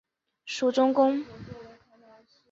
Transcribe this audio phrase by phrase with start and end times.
[0.45, 1.23] 属恭州。